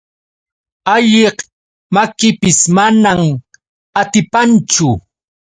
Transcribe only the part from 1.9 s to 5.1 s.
makipis manan atipanchu.